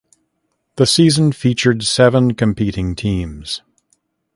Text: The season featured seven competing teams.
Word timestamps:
The 0.77 0.87
season 0.87 1.31
featured 1.31 1.83
seven 1.83 2.33
competing 2.33 2.95
teams. 2.95 3.61